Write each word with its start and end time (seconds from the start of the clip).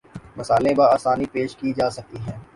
مثالیں 0.37 0.75
باآسانی 0.77 1.25
پیش 1.33 1.49
کی 1.59 1.69
جا 1.77 1.89
سکتی 1.95 2.17
ہیں 2.25 2.37